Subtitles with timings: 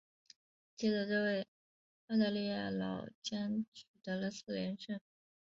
[0.75, 1.41] 接着这位
[2.07, 4.99] 澳大利亚老将取得了四连胜。